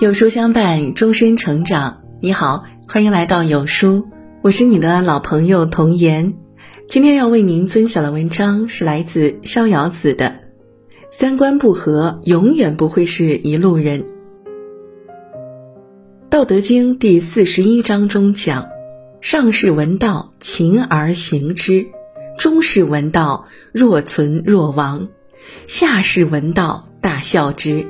[0.00, 2.00] 有书相伴，终身成长。
[2.22, 4.08] 你好，欢迎来到有书，
[4.40, 6.38] 我是你的老朋友童言。
[6.88, 10.28] 今天要为您分享的文章是来自逍遥子的
[11.10, 14.00] 《三观不合，永远不会是一路人》。
[16.30, 18.68] 《道德经》第四十一章中讲
[19.20, 21.88] ：“上士闻道，勤而行之；
[22.38, 25.08] 中士闻道，若存若亡；
[25.66, 27.86] 下士闻道，大笑之。”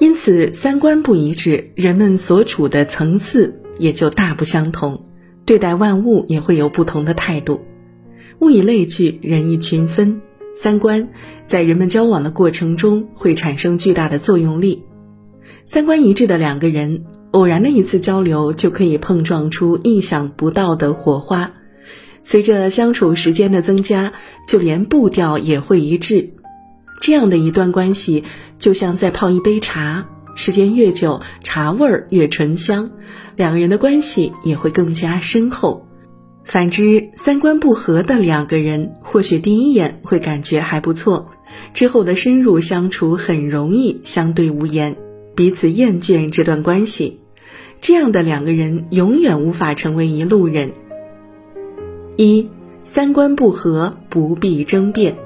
[0.00, 5.04] 因此，三观不一致，人们所处的层次也就大不相同，
[5.44, 7.60] 对待万物也会有不同的态度。
[8.38, 10.22] 物以类聚，人以群分，
[10.54, 11.10] 三观
[11.46, 14.84] 在人们交往的过程中会产生巨大的作用力。
[15.64, 21.52] 三观一致的两个人，偶然的一次交流就可以碰撞出意想不到的火花。
[22.22, 24.14] 随着相处时间的增加，
[24.48, 26.30] 就连步调也会一致。
[27.00, 28.24] 这样的一段关系，
[28.58, 32.90] 就像在泡一杯茶，时间越久，茶味儿越醇香，
[33.36, 35.88] 两个人的关系也会更加深厚。
[36.44, 41.30] 反之，三观不合的两个人，或许第一眼会感觉还不错，
[41.72, 44.96] 之后的深入相处很容易相对无言，
[45.34, 47.20] 彼此厌倦这段关系。
[47.80, 50.72] 这样的两个人永远无法成为一路人。
[52.16, 52.48] 一，
[52.82, 55.14] 三观不合不必争辩。《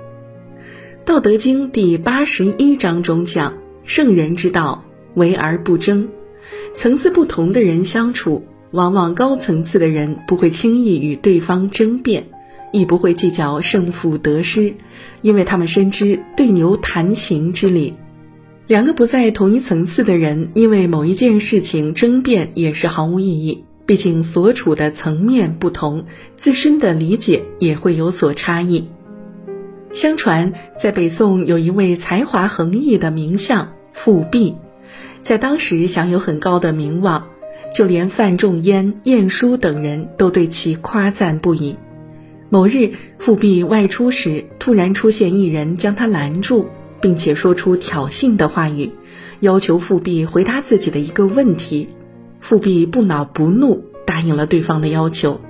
[1.07, 3.53] 道德经》第八十一章中讲
[3.85, 6.09] ：“圣人之道，为而不争。”
[6.75, 12.25] 层次不同的人相处，往往高层次的人不会轻易与对方争辩，
[12.73, 14.73] 亦不会计较胜负得失，
[15.21, 17.93] 因为他们深知对牛弹琴之理。
[18.67, 23.65] 两个不在同一层次的人，因为某一件事情争辩也是毫无意义。
[23.85, 28.89] 毕竟所处的层面不同，自身的理解也会有所差异。
[29.95, 34.57] 相传，在北宋有一位才华横溢的名相富弼，
[35.23, 37.29] 在当时享有很高的名望，
[37.73, 41.77] 就连范仲淹、晏殊等人都对其夸赞不已。
[42.49, 42.91] 某日，
[43.21, 46.67] 富弼外出时，突然出现一人将他拦住，
[47.01, 48.91] 并且说出挑衅的话语，
[49.39, 51.89] 要求富弼回答自己的一个问题。
[52.41, 55.41] 富弼不恼不怒，答应了对方的要求。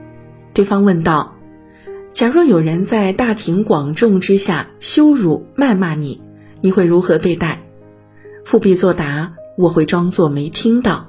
[0.52, 1.33] 对方问道。
[2.14, 6.22] 假若有人在大庭广众之下羞辱、谩骂你，
[6.60, 7.64] 你会如何对待？
[8.44, 11.08] 复辟作答：“我会装作没听到。”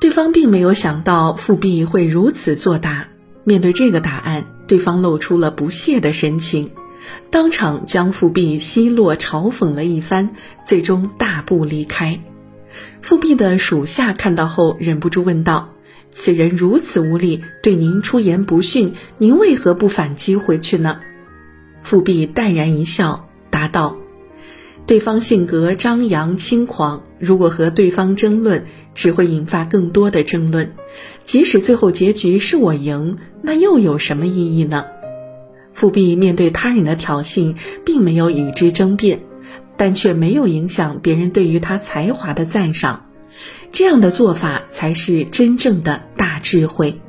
[0.00, 3.08] 对方并没有想到复辟会如此作答。
[3.42, 6.70] 面对这个答案，对方露出了不屑的神情，
[7.32, 12.20] 当场将复辟奚落、嘲讽了一番，最终大步离开。
[13.02, 15.70] 复辟的属下看到后，忍不住问道。
[16.12, 21.00] 此人如此无礼，对您出言不逊，您为何不反击回去呢？
[21.82, 23.96] 富弼淡然一笑，答道
[24.86, 30.72] ：“对方性格张扬轻狂，如果和对方争论，只会引发更多的争论。
[31.22, 34.84] 即使最后结局是我赢，那又有什么意义呢？”
[35.72, 37.56] 富弼面对他人的挑衅，
[37.86, 39.22] 并没有与之争辩，
[39.78, 43.06] 但却没有影响别人对于他才华的赞赏。
[43.72, 47.00] 这样的做法才是真正的大智慧。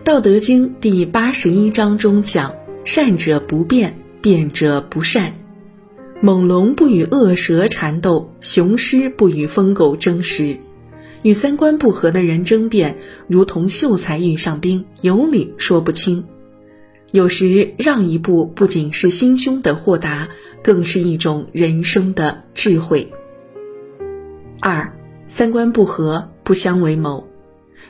[0.04, 2.54] 《道德经》第八十一章中讲
[2.84, 5.34] ：“善者不辩，辩者不善。
[6.20, 10.58] 猛龙不与恶蛇缠斗，雄狮不与疯狗争食。
[11.22, 12.98] 与三观不合的人争辩，
[13.28, 16.24] 如同秀才遇上兵，有理说不清。
[17.12, 20.28] 有时让一步，不仅是心胸的豁达，
[20.62, 23.12] 更是一种人生的智慧。”
[24.64, 24.96] 二
[25.26, 27.28] 三观不合，不相为谋。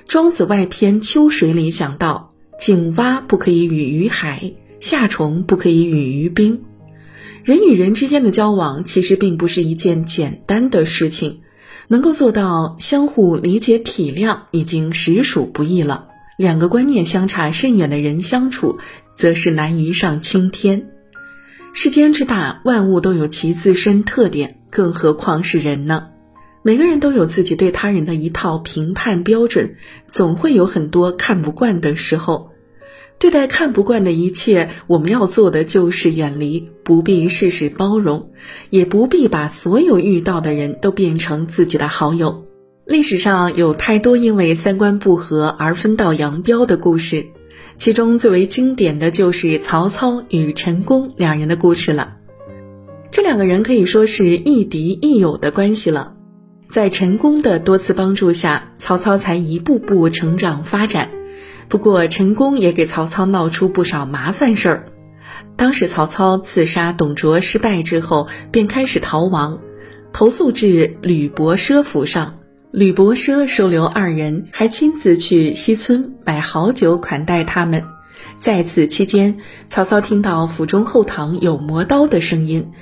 [0.09, 6.63] 庄子外篇《秋水》里讲到：“井蛙不可以语于海，夏虫不可以语于冰。”
[7.45, 11.41] 人与人之间的交往，其实并不是一件简单的事情，
[11.89, 16.09] 能够做到相互理解体谅，已经实属不易了。
[16.39, 18.79] 两个观念相差甚远的人相处，
[19.15, 20.89] 则是难于上青天。
[21.75, 26.09] 世间之大，万物都有其自身特点，更何况是人呢？
[26.65, 29.77] 每个人都有自己对他人的一套评判标准，
[30.07, 32.51] 总会有很多看不惯的时候。
[33.19, 38.31] 对待看不惯的一切，我们要做的就是远离，不必事事包容，
[38.71, 42.45] 也不必把所有遇到的人都变成自己的好友。
[42.85, 47.27] 历史上有太多因为三观不合而分道扬镳的故事，
[47.77, 52.17] 其中最为经典的就是曹操与陈宫两人的故事了。
[53.09, 56.15] 这两个人可以说是亦敌亦友的关系了。
[56.73, 61.11] 在陈宫的多次帮助下，曹操才一步步成长发展。
[61.69, 64.87] 不过，陈宫也给曹操闹出不少麻烦事儿。
[65.55, 69.61] 当时，曹操刺杀董卓失败之后，便开始逃亡。
[70.15, 72.39] 投诉至吕伯奢府上。
[72.71, 77.85] 吕伯奢收留二人，还亲自去西村摆好酒款待他们。
[78.39, 79.39] 在此期间，
[79.71, 82.73] 曹操听到府中后堂有磨刀的声音，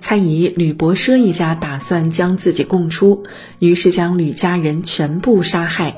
[0.00, 3.24] 猜疑吕伯奢一家打算将自己供出，
[3.58, 5.96] 于是将吕家人全部杀害。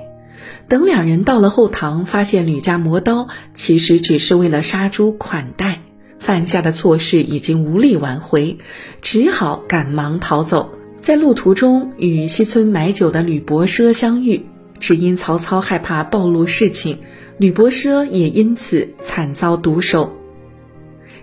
[0.69, 5.83] 等两人到了后堂，发现吕家磨刀其实只是为了杀猪款待，
[6.19, 8.59] 犯下的错事已经无力挽回，
[9.03, 10.71] 只好赶忙逃走。
[11.01, 14.47] 在路途中与西村买酒的吕伯奢相遇，
[14.79, 16.99] 只因曹操害怕暴露事情，
[17.41, 20.15] 吕伯奢也因此惨遭毒手。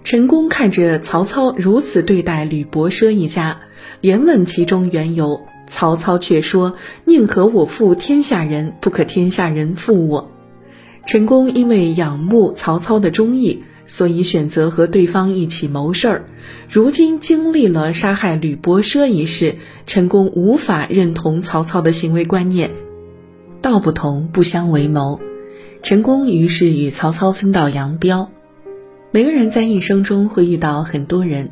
[0.03, 3.59] 陈宫看着曹操如此对待吕伯奢一家，
[4.01, 5.41] 连问其中缘由。
[5.67, 6.73] 曹操却说
[7.05, 10.31] ：“宁可我负天下人，不可天下人负我。”
[11.05, 16.25] 陈宫因为仰慕曹操的忠义，所以选择和对方一起谋事儿。
[16.67, 22.71] 如今经历了杀害吕伯奢一事，陈宫无法认同曹操的行为观念。
[23.61, 25.19] 道不同不相为谋，
[25.83, 28.29] 陈宫于是与曹操分道扬镳。
[29.11, 31.51] 每个人在一生中会遇到很多人。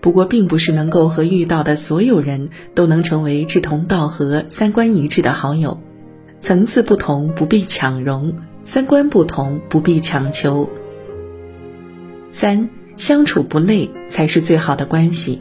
[0.00, 5.80] 不过，并不是能够和遇到的所有人都能成为志同道合、三观一致的好友。
[6.40, 8.34] 层次不同不必强融，
[8.64, 10.68] 三观不同不必强求。
[12.30, 15.40] 三相处不累才是最好的关系。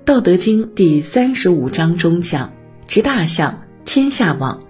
[0.04, 2.52] 《道德经》第三十五章中讲
[2.86, 4.60] ：“执大象，天下往；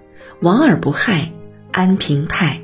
[0.41, 1.33] 往而不害，
[1.76, 2.62] 安平泰。”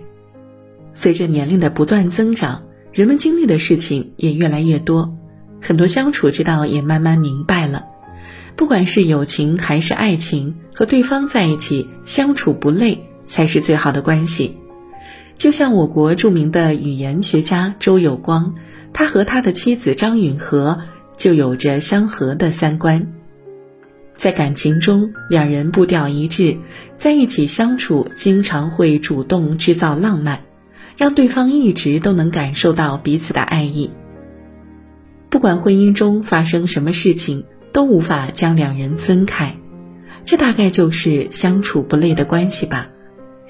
[0.94, 5.14] 随着年龄的不断增长，人们经历的事情也越来越多。
[5.60, 7.84] 很多相处之道也慢慢明白了，
[8.56, 14.56] 不管是友情还是爱情，和对方在一起相处不累才是最好的关系。
[15.36, 18.54] 就像我国著名的语言学家周有光，
[18.94, 20.80] 他和他的妻子张允和
[21.16, 23.12] 就有着相合的三观，
[24.14, 26.56] 在感情中两人步调一致，
[26.96, 30.42] 在一起相处经常会主动制造浪漫，
[30.96, 33.90] 让对方一直都能感受到彼此的爱意。
[35.28, 39.56] 不管婚姻中发生什么事情，都无法将两人分开，
[40.24, 42.88] 这大概就是相处不累的关系吧。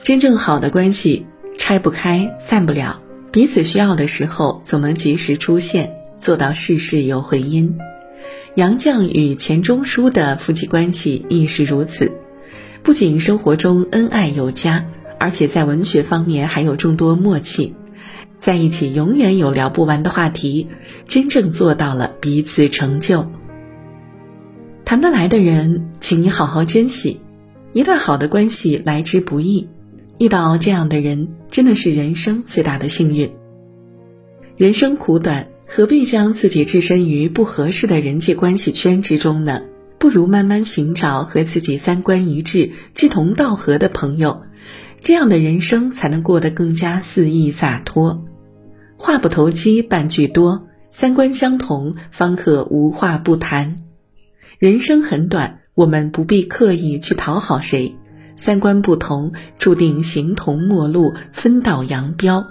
[0.03, 1.27] 真正好的关系，
[1.59, 7.77] 拆不开，散不了，彼此需要的时候总能及时出现，做到事事有回音。
[8.55, 12.13] 杨绛与钱钟书的夫妻关系亦是如此，
[12.83, 14.85] 不仅生活中恩爱有加，
[15.19, 17.75] 而且在文学方面还有众多默契。
[18.41, 20.69] 在一起永远有聊不完的话题，
[21.09, 23.31] 真正做到了彼此成就。
[24.85, 27.21] 谈得来的人，请你好好珍惜。
[27.73, 29.67] 一段好的关系来之不易，
[30.19, 33.33] 遇到这样的人真的是人生最大的幸运。
[34.59, 39.63] 人生苦短，何必将自己置身于不合适的人际关系圈之中呢？
[39.99, 44.43] 不如慢慢寻找和自己三观一致、志同道合的朋友，
[45.01, 48.23] 这样的人生才能过得更加肆意洒脱。
[48.99, 53.77] 话不投机半句多，三观相同方可无话不谈。
[54.59, 57.97] 人生很短，我们不必刻意去讨好谁。
[58.35, 62.47] 三观不同，注定形同陌路，分道扬镳。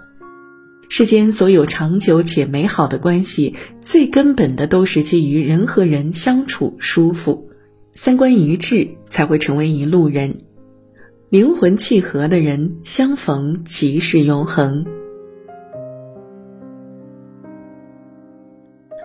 [0.94, 7.48] 世间所有长久且美好的关系，最根本的都是基于人和人相处舒服，
[7.94, 10.42] 三观一致才会成为一路人。
[11.30, 14.86] 灵魂契合的人，相逢即是永恒。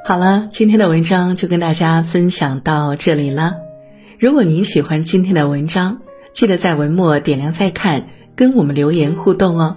[0.04, 3.54] 好了，今天的文章就跟大家分享到这里了。
[4.18, 6.00] 如果您喜欢今天的文章，
[6.32, 9.76] 记得在文末点亮再看，跟我们留言互动哦。